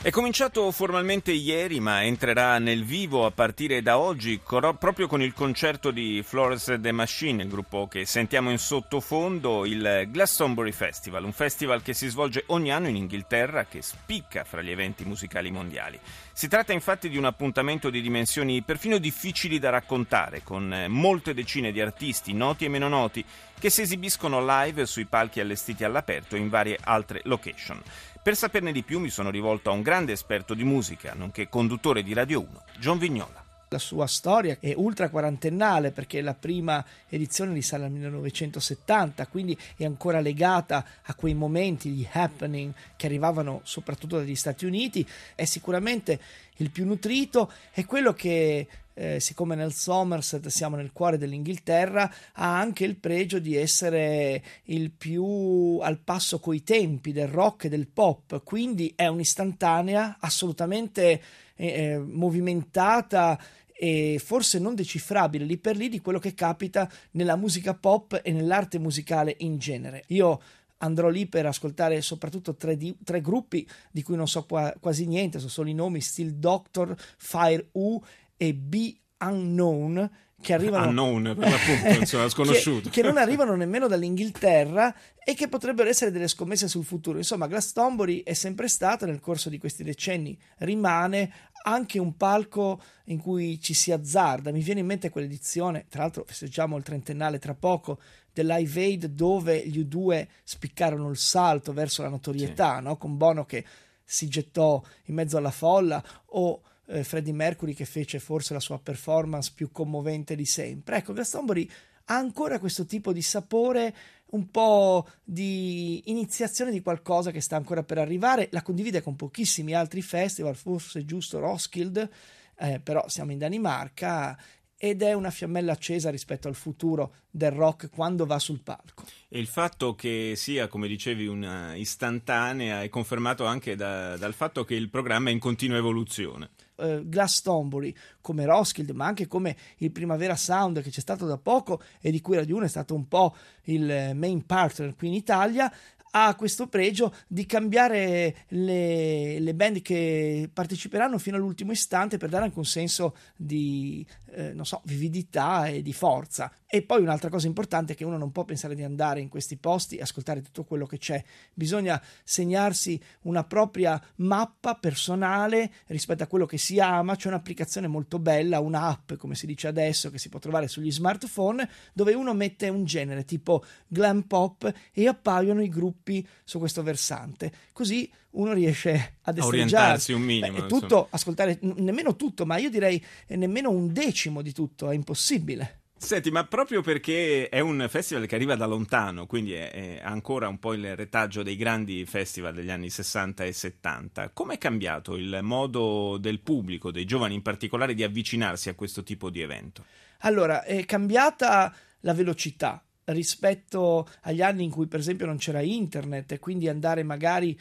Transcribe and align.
È 0.00 0.10
cominciato 0.10 0.70
formalmente 0.70 1.32
ieri, 1.32 1.80
ma 1.80 2.04
entrerà 2.04 2.60
nel 2.60 2.84
vivo 2.84 3.26
a 3.26 3.32
partire 3.32 3.82
da 3.82 3.98
oggi, 3.98 4.40
proprio 4.40 5.08
con 5.08 5.20
il 5.20 5.34
concerto 5.34 5.90
di 5.90 6.22
Flores 6.24 6.76
The 6.78 6.92
Machine, 6.92 7.42
il 7.42 7.48
gruppo 7.48 7.88
che 7.88 8.06
sentiamo 8.06 8.52
in 8.52 8.58
sottofondo, 8.58 9.66
il 9.66 10.06
Glastonbury 10.08 10.70
Festival, 10.70 11.24
un 11.24 11.32
festival 11.32 11.82
che 11.82 11.94
si 11.94 12.06
svolge 12.06 12.44
ogni 12.46 12.70
anno 12.70 12.86
in 12.86 12.94
Inghilterra, 12.94 13.64
che 13.64 13.82
spicca 13.82 14.44
fra 14.44 14.62
gli 14.62 14.70
eventi 14.70 15.04
musicali 15.04 15.50
mondiali. 15.50 15.98
Si 16.32 16.46
tratta 16.46 16.72
infatti 16.72 17.08
di 17.08 17.16
un 17.16 17.24
appuntamento 17.24 17.90
di 17.90 18.00
dimensioni 18.00 18.62
perfino 18.62 18.98
difficili 18.98 19.58
da 19.58 19.70
raccontare, 19.70 20.42
con 20.44 20.86
molte 20.88 21.34
decine 21.34 21.72
di 21.72 21.80
artisti, 21.80 22.32
noti 22.32 22.64
e 22.64 22.68
meno 22.68 22.86
noti, 22.86 23.24
che 23.58 23.68
si 23.68 23.82
esibiscono 23.82 24.46
live 24.46 24.86
sui 24.86 25.06
palchi 25.06 25.40
allestiti 25.40 25.82
all'aperto 25.82 26.36
in 26.36 26.48
varie 26.48 26.78
altre 26.80 27.20
location. 27.24 27.82
Per 28.22 28.36
saperne 28.36 28.72
di 28.72 28.82
più 28.82 28.98
mi 28.98 29.08
sono 29.08 29.30
rivolto 29.30 29.70
a 29.70 29.72
un 29.72 29.82
grande 29.82 30.12
esperto 30.12 30.52
di 30.52 30.64
musica, 30.64 31.14
nonché 31.14 31.48
conduttore 31.48 32.02
di 32.02 32.12
Radio 32.12 32.40
1, 32.40 32.64
John 32.78 32.98
Vignola. 32.98 33.44
La 33.70 33.78
sua 33.78 34.06
storia 34.06 34.56
è 34.60 34.72
ultra 34.74 35.10
quarantennale 35.10 35.90
perché 35.90 36.22
la 36.22 36.34
prima 36.34 36.84
edizione 37.08 37.52
risale 37.52 37.84
al 37.84 37.90
1970, 37.90 39.26
quindi 39.26 39.56
è 39.76 39.84
ancora 39.84 40.20
legata 40.20 40.84
a 41.02 41.14
quei 41.14 41.34
momenti, 41.34 41.90
gli 41.90 42.06
happening 42.10 42.72
che 42.96 43.06
arrivavano 43.06 43.60
soprattutto 43.64 44.16
dagli 44.16 44.34
Stati 44.34 44.64
Uniti. 44.64 45.06
È 45.34 45.44
sicuramente 45.44 46.18
il 46.56 46.70
più 46.70 46.86
nutrito, 46.86 47.52
è 47.70 47.84
quello 47.84 48.14
che 48.14 48.66
eh, 48.98 49.20
siccome 49.20 49.54
nel 49.54 49.72
Somerset 49.72 50.48
siamo 50.48 50.74
nel 50.74 50.92
cuore 50.92 51.18
dell'Inghilterra, 51.18 52.12
ha 52.32 52.58
anche 52.58 52.84
il 52.84 52.96
pregio 52.96 53.38
di 53.38 53.54
essere 53.54 54.42
il 54.64 54.90
più 54.90 55.78
al 55.80 56.00
passo 56.00 56.40
coi 56.40 56.64
tempi 56.64 57.12
del 57.12 57.28
rock 57.28 57.64
e 57.64 57.68
del 57.68 57.86
pop, 57.86 58.42
quindi 58.42 58.92
è 58.96 59.06
un'istantanea 59.06 60.16
assolutamente 60.18 61.22
eh, 61.54 61.66
eh 61.66 61.98
movimentata 61.98 63.40
e 63.72 64.20
forse 64.22 64.58
non 64.58 64.74
decifrabile 64.74 65.44
lì 65.44 65.56
per 65.56 65.76
lì 65.76 65.88
di 65.88 66.00
quello 66.00 66.18
che 66.18 66.34
capita 66.34 66.90
nella 67.12 67.36
musica 67.36 67.74
pop 67.74 68.20
e 68.24 68.32
nell'arte 68.32 68.80
musicale 68.80 69.36
in 69.38 69.58
genere. 69.58 70.02
Io 70.08 70.40
andrò 70.78 71.08
lì 71.08 71.26
per 71.26 71.46
ascoltare 71.46 72.00
soprattutto 72.00 72.56
tre, 72.56 72.76
di, 72.76 72.96
tre 73.04 73.20
gruppi 73.20 73.68
di 73.92 74.02
cui 74.02 74.16
non 74.16 74.26
so 74.26 74.44
qua, 74.44 74.74
quasi 74.80 75.06
niente, 75.06 75.38
sono 75.38 75.50
solo 75.50 75.68
i 75.68 75.74
nomi 75.74 76.00
Still 76.00 76.30
Doctor, 76.30 76.96
Fire 77.16 77.68
U 77.72 78.00
e 78.38 78.54
Be 78.54 78.96
Unknown 79.20 80.10
che 80.40 80.54
arrivano 80.54 80.88
Unknown, 80.88 81.34
per 81.36 81.50
l'appunto, 81.50 81.98
insomma, 81.98 82.28
sconosciuto. 82.28 82.88
che, 82.90 83.00
che, 83.00 83.06
non 83.06 83.16
arrivano 83.16 83.56
nemmeno 83.56 83.88
dall'Inghilterra 83.88 84.94
e 85.16 85.34
che 85.34 85.48
potrebbero 85.48 85.88
essere 85.88 86.12
delle 86.12 86.28
scommesse 86.28 86.68
sul 86.68 86.84
futuro. 86.84 87.18
Insomma, 87.18 87.48
Glastonbury 87.48 88.22
è 88.22 88.34
sempre 88.34 88.68
stato 88.68 89.04
nel 89.04 89.20
corso 89.20 89.48
di 89.48 89.58
questi 89.58 89.82
decenni, 89.82 90.38
rimane 90.58 91.32
anche 91.64 91.98
un 91.98 92.16
palco 92.16 92.80
in 93.06 93.18
cui 93.18 93.60
ci 93.60 93.74
si 93.74 93.90
azzarda. 93.90 94.52
Mi 94.52 94.62
viene 94.62 94.80
in 94.80 94.86
mente 94.86 95.10
quell'edizione, 95.10 95.86
tra 95.88 96.02
l'altro 96.02 96.24
festeggiamo 96.24 96.76
il 96.76 96.84
trentennale 96.84 97.40
tra 97.40 97.54
poco, 97.54 97.98
dell'Ive 98.32 98.80
Aid 98.80 99.06
dove 99.06 99.66
gli 99.66 99.80
U2 99.80 100.26
spiccarono 100.44 101.10
il 101.10 101.16
salto 101.16 101.72
verso 101.72 102.02
la 102.02 102.08
notorietà, 102.08 102.76
sì. 102.76 102.84
no? 102.84 102.96
con 102.96 103.16
Bono 103.16 103.44
che 103.44 103.64
si 104.04 104.28
gettò 104.28 104.80
in 105.06 105.14
mezzo 105.14 105.36
alla 105.36 105.50
folla 105.50 106.02
o 106.26 106.62
eh, 106.88 107.04
Freddie 107.04 107.32
Mercury 107.32 107.74
che 107.74 107.84
fece 107.84 108.18
forse 108.18 108.54
la 108.54 108.60
sua 108.60 108.78
performance 108.78 109.52
più 109.54 109.70
commovente 109.70 110.34
di 110.34 110.46
sempre. 110.46 110.96
Ecco, 110.96 111.12
Glastonbury 111.12 111.68
ha 112.10 112.16
ancora 112.16 112.58
questo 112.58 112.86
tipo 112.86 113.12
di 113.12 113.22
sapore, 113.22 113.94
un 114.30 114.50
po' 114.50 115.06
di 115.22 116.02
iniziazione 116.06 116.70
di 116.70 116.80
qualcosa 116.80 117.30
che 117.30 117.40
sta 117.40 117.56
ancora 117.56 117.82
per 117.82 117.98
arrivare, 117.98 118.48
la 118.50 118.62
condivide 118.62 119.02
con 119.02 119.16
pochissimi 119.16 119.74
altri 119.74 120.00
festival, 120.00 120.56
forse 120.56 121.04
giusto 121.04 121.38
Roskilde, 121.38 122.10
eh, 122.58 122.80
però 122.80 123.06
siamo 123.08 123.32
in 123.32 123.38
Danimarca 123.38 124.38
ed 124.80 125.02
è 125.02 125.12
una 125.12 125.30
fiammella 125.30 125.72
accesa 125.72 126.08
rispetto 126.08 126.46
al 126.46 126.54
futuro 126.54 127.14
del 127.28 127.50
rock 127.50 127.90
quando 127.90 128.26
va 128.26 128.38
sul 128.38 128.60
palco. 128.60 129.04
E 129.28 129.40
il 129.40 129.48
fatto 129.48 129.96
che 129.96 130.34
sia, 130.36 130.68
come 130.68 130.86
dicevi, 130.86 131.26
una 131.26 131.74
istantanea 131.74 132.82
è 132.82 132.88
confermato 132.88 133.44
anche 133.44 133.74
da, 133.74 134.16
dal 134.16 134.34
fatto 134.34 134.64
che 134.64 134.76
il 134.76 134.88
programma 134.88 135.30
è 135.30 135.32
in 135.32 135.40
continua 135.40 135.76
evoluzione. 135.76 136.50
Uh, 136.76 137.02
Glastonbury, 137.08 137.92
come 138.20 138.44
Roskilde, 138.44 138.92
ma 138.92 139.06
anche 139.06 139.26
come 139.26 139.56
il 139.78 139.90
Primavera 139.90 140.36
Sound 140.36 140.80
che 140.80 140.90
c'è 140.90 141.00
stato 141.00 141.26
da 141.26 141.36
poco 141.36 141.82
e 142.00 142.12
di 142.12 142.20
cui 142.20 142.36
Radio 142.36 142.54
1 142.54 142.66
è 142.66 142.68
stato 142.68 142.94
un 142.94 143.08
po' 143.08 143.34
il 143.64 144.12
main 144.14 144.46
partner 144.46 144.94
qui 144.94 145.08
in 145.08 145.14
Italia, 145.14 145.72
ha 146.10 146.34
questo 146.34 146.68
pregio 146.68 147.14
di 147.26 147.46
cambiare 147.46 148.44
le, 148.48 149.38
le, 149.38 149.54
band 149.54 149.82
che 149.82 150.50
parteciperanno 150.52 151.18
fino 151.18 151.36
all'ultimo 151.36 151.72
istante 151.72 152.16
per 152.16 152.28
dare 152.28 152.44
anche 152.44 152.58
un 152.58 152.64
senso 152.64 153.16
di 153.36 154.06
eh, 154.32 154.52
non 154.52 154.64
so, 154.64 154.80
vividità 154.84 155.66
e 155.66 155.82
di 155.82 155.92
forza. 155.92 156.52
E 156.66 156.82
poi 156.82 157.00
un'altra 157.00 157.30
cosa 157.30 157.46
importante 157.46 157.92
è 157.92 157.96
che 157.96 158.04
uno 158.04 158.18
non 158.18 158.30
può 158.30 158.44
pensare 158.44 158.74
di 158.74 158.82
andare 158.82 159.20
in 159.20 159.28
questi 159.28 159.56
posti 159.56 159.96
e 159.96 160.02
ascoltare 160.02 160.42
tutto 160.42 160.64
quello 160.64 160.86
che 160.86 160.98
c'è, 160.98 161.22
bisogna 161.54 162.00
segnarsi 162.24 163.00
una 163.22 163.44
propria 163.44 164.00
mappa 164.16 164.74
personale 164.74 165.72
rispetto 165.86 166.22
a 166.22 166.26
quello 166.26 166.46
che 166.46 166.58
si 166.58 166.78
ama, 166.78 167.16
c'è 167.16 167.28
un'applicazione 167.28 167.86
molto 167.86 168.18
bella, 168.18 168.60
un'app 168.60 169.14
come 169.14 169.34
si 169.34 169.46
dice 169.46 169.66
adesso 169.66 170.10
che 170.10 170.18
si 170.18 170.28
può 170.28 170.38
trovare 170.38 170.68
sugli 170.68 170.92
smartphone 170.92 171.68
dove 171.92 172.14
uno 172.14 172.34
mette 172.34 172.68
un 172.68 172.84
genere 172.84 173.24
tipo 173.24 173.64
glam 173.86 174.22
pop 174.22 174.70
e 174.92 175.06
appaiono 175.06 175.62
i 175.62 175.68
gruppi 175.68 175.97
su 176.44 176.58
questo 176.58 176.82
versante, 176.82 177.52
così 177.72 178.10
uno 178.30 178.52
riesce 178.52 179.18
a 179.22 179.34
orientarsi 179.38 180.12
un 180.12 180.22
minimo. 180.22 180.60
Beh, 180.60 180.66
tutto, 180.66 181.08
ascoltare 181.10 181.58
nemmeno 181.60 182.16
tutto, 182.16 182.46
ma 182.46 182.56
io 182.58 182.70
direi 182.70 183.02
nemmeno 183.28 183.70
un 183.70 183.92
decimo 183.92 184.42
di 184.42 184.52
tutto, 184.52 184.90
è 184.90 184.94
impossibile. 184.94 185.82
Senti, 186.00 186.30
ma 186.30 186.44
proprio 186.44 186.80
perché 186.80 187.48
è 187.48 187.58
un 187.58 187.84
festival 187.90 188.26
che 188.26 188.36
arriva 188.36 188.54
da 188.54 188.66
lontano, 188.66 189.26
quindi 189.26 189.52
è, 189.54 189.70
è 189.70 190.00
ancora 190.00 190.46
un 190.46 190.60
po' 190.60 190.72
il 190.72 190.94
retaggio 190.94 191.42
dei 191.42 191.56
grandi 191.56 192.06
festival 192.06 192.54
degli 192.54 192.70
anni 192.70 192.88
60 192.88 193.44
e 193.44 193.52
70, 193.52 194.30
com'è 194.30 194.58
cambiato 194.58 195.16
il 195.16 195.40
modo 195.42 196.16
del 196.18 196.38
pubblico, 196.38 196.92
dei 196.92 197.04
giovani 197.04 197.34
in 197.34 197.42
particolare, 197.42 197.94
di 197.94 198.04
avvicinarsi 198.04 198.68
a 198.68 198.74
questo 198.74 199.02
tipo 199.02 199.28
di 199.28 199.40
evento? 199.40 199.84
Allora, 200.20 200.62
è 200.62 200.84
cambiata 200.84 201.74
la 202.00 202.14
velocità 202.14 202.80
rispetto 203.12 204.08
agli 204.22 204.42
anni 204.42 204.64
in 204.64 204.70
cui 204.70 204.86
per 204.86 205.00
esempio 205.00 205.26
non 205.26 205.36
c'era 205.36 205.60
internet 205.60 206.32
e 206.32 206.38
quindi 206.38 206.68
andare 206.68 207.02
magari 207.02 207.58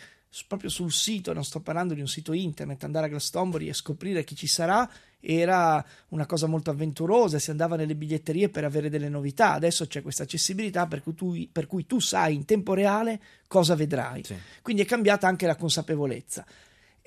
proprio 0.47 0.69
sul 0.69 0.91
sito, 0.91 1.33
non 1.33 1.43
sto 1.43 1.61
parlando 1.61 1.93
di 1.93 2.01
un 2.01 2.07
sito 2.07 2.33
internet, 2.33 2.83
andare 2.83 3.07
a 3.07 3.09
Glastonbury 3.09 3.69
e 3.69 3.73
scoprire 3.73 4.23
chi 4.23 4.35
ci 4.35 4.47
sarà 4.47 4.89
era 5.19 5.83
una 6.09 6.25
cosa 6.25 6.47
molto 6.47 6.69
avventurosa, 6.69 7.39
si 7.39 7.49
andava 7.49 7.75
nelle 7.75 7.95
biglietterie 7.95 8.49
per 8.49 8.63
avere 8.63 8.89
delle 8.89 9.09
novità, 9.09 9.53
adesso 9.53 9.87
c'è 9.87 10.01
questa 10.01 10.23
accessibilità 10.23 10.85
per 10.85 11.01
cui 11.01 11.15
tu, 11.15 11.47
per 11.51 11.65
cui 11.65 11.85
tu 11.85 11.99
sai 11.99 12.35
in 12.35 12.45
tempo 12.45 12.73
reale 12.73 13.19
cosa 13.47 13.75
vedrai, 13.75 14.23
sì. 14.23 14.35
quindi 14.61 14.83
è 14.83 14.85
cambiata 14.85 15.27
anche 15.27 15.47
la 15.47 15.55
consapevolezza. 15.55 16.45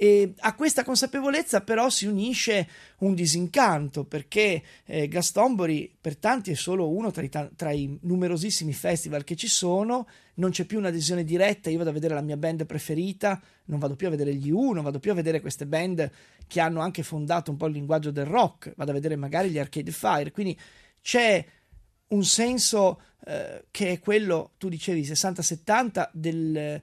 E 0.02 0.32
a 0.38 0.54
questa 0.54 0.82
consapevolezza 0.82 1.60
però 1.60 1.90
si 1.90 2.06
unisce 2.06 2.66
un 3.00 3.12
disincanto 3.12 4.04
perché 4.04 4.62
eh, 4.86 5.06
Glastonbury 5.08 5.94
per 6.00 6.16
tanti 6.16 6.52
è 6.52 6.54
solo 6.54 6.88
uno 6.88 7.10
tra 7.10 7.22
i, 7.22 7.28
tra 7.28 7.70
i, 7.70 7.98
numerosissimi 8.00 8.72
festival 8.72 9.24
che 9.24 9.36
ci 9.36 9.46
sono, 9.46 10.08
non 10.36 10.52
c'è 10.52 10.64
più 10.64 10.78
un'adesione 10.78 11.22
diretta, 11.22 11.68
io 11.68 11.76
vado 11.76 11.90
a 11.90 11.92
vedere 11.92 12.14
la 12.14 12.22
mia 12.22 12.38
band 12.38 12.64
preferita, 12.64 13.38
non 13.66 13.78
vado 13.78 13.94
più 13.94 14.06
a 14.06 14.10
vedere 14.10 14.34
gli 14.34 14.50
U, 14.50 14.72
non 14.72 14.84
vado 14.84 15.00
più 15.00 15.10
a 15.10 15.14
vedere 15.14 15.42
queste 15.42 15.66
band 15.66 16.10
che 16.46 16.60
hanno 16.60 16.80
anche 16.80 17.02
fondato 17.02 17.50
un 17.50 17.58
po' 17.58 17.66
il 17.66 17.74
linguaggio 17.74 18.10
del 18.10 18.24
rock, 18.24 18.72
vado 18.76 18.92
a 18.92 18.94
vedere 18.94 19.16
magari 19.16 19.50
gli 19.50 19.58
Arcade 19.58 19.90
Fire, 19.90 20.30
quindi 20.30 20.58
c'è 21.02 21.44
un 22.06 22.24
senso 22.24 23.02
eh, 23.26 23.66
che 23.70 23.90
è 23.90 23.98
quello, 23.98 24.52
tu 24.56 24.70
dicevi 24.70 25.02
60-70 25.02 26.08
del 26.14 26.80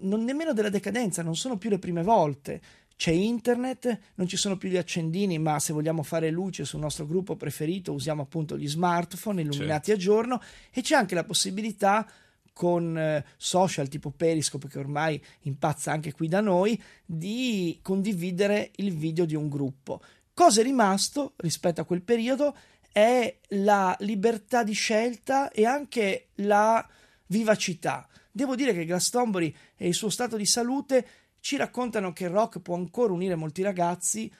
non 0.00 0.24
nemmeno 0.24 0.52
della 0.52 0.68
decadenza, 0.68 1.22
non 1.22 1.36
sono 1.36 1.56
più 1.56 1.70
le 1.70 1.78
prime 1.78 2.02
volte. 2.02 2.60
C'è 2.96 3.12
internet, 3.12 3.98
non 4.16 4.26
ci 4.26 4.36
sono 4.36 4.56
più 4.56 4.68
gli 4.68 4.76
accendini, 4.76 5.38
ma 5.38 5.60
se 5.60 5.72
vogliamo 5.72 6.02
fare 6.02 6.30
luce 6.30 6.64
sul 6.64 6.80
nostro 6.80 7.06
gruppo 7.06 7.36
preferito 7.36 7.92
usiamo 7.92 8.22
appunto 8.22 8.58
gli 8.58 8.68
smartphone 8.68 9.42
illuminati 9.42 9.90
certo. 9.90 9.92
a 9.92 10.04
giorno 10.04 10.42
e 10.72 10.82
c'è 10.82 10.96
anche 10.96 11.14
la 11.14 11.22
possibilità 11.22 12.06
con 12.52 12.98
eh, 12.98 13.24
social 13.36 13.86
tipo 13.86 14.10
Periscope 14.10 14.66
che 14.66 14.80
ormai 14.80 15.22
impazza 15.42 15.92
anche 15.92 16.12
qui 16.12 16.26
da 16.26 16.40
noi 16.40 16.82
di 17.06 17.78
condividere 17.82 18.72
il 18.76 18.92
video 18.92 19.24
di 19.24 19.36
un 19.36 19.48
gruppo. 19.48 20.00
Cosa 20.34 20.60
è 20.60 20.64
rimasto 20.64 21.34
rispetto 21.36 21.80
a 21.80 21.84
quel 21.84 22.02
periodo 22.02 22.56
è 22.90 23.38
la 23.50 23.94
libertà 24.00 24.64
di 24.64 24.72
scelta 24.72 25.52
e 25.52 25.64
anche 25.64 26.30
la 26.36 26.84
vivacità. 27.26 28.08
Devo 28.38 28.54
dire 28.54 28.72
che 28.72 28.84
Glastonbury 28.84 29.52
e 29.74 29.88
il 29.88 29.94
suo 29.94 30.10
stato 30.10 30.36
di 30.36 30.46
salute 30.46 31.06
ci 31.40 31.56
raccontano 31.56 32.12
che 32.12 32.22
il 32.22 32.30
rock 32.30 32.60
può 32.60 32.76
ancora 32.76 33.12
unire 33.12 33.34
molti 33.34 33.62
ragazzi 33.62 34.32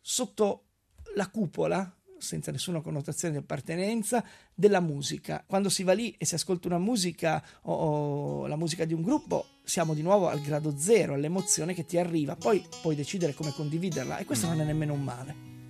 sotto 0.00 0.66
la 1.16 1.28
cupola 1.28 1.96
senza 2.16 2.52
nessuna 2.52 2.80
connotazione 2.80 3.34
di 3.34 3.40
appartenenza, 3.40 4.22
della 4.54 4.78
musica. 4.78 5.42
Quando 5.44 5.68
si 5.68 5.82
va 5.82 5.94
lì 5.94 6.14
e 6.16 6.26
si 6.26 6.36
ascolta 6.36 6.68
una 6.68 6.78
musica 6.78 7.44
o, 7.62 7.72
o, 7.72 8.46
la 8.46 8.56
musica 8.56 8.84
di 8.84 8.94
un 8.94 9.02
gruppo, 9.02 9.46
siamo 9.64 9.94
di 9.94 10.02
nuovo 10.02 10.28
al 10.28 10.40
grado 10.40 10.78
zero, 10.78 11.14
all'emozione 11.14 11.74
che 11.74 11.84
ti 11.84 11.98
arriva. 11.98 12.36
Poi 12.36 12.64
puoi 12.80 12.94
decidere 12.94 13.34
come 13.34 13.50
condividerla 13.50 14.18
e 14.18 14.26
questo 14.26 14.46
non 14.46 14.60
è 14.60 14.64
nemmeno 14.64 14.92
un 14.92 15.02
male. 15.02 15.49